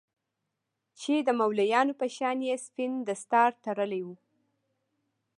[0.99, 4.07] چې د مولويانو په شان يې سپين دستار تړلى و.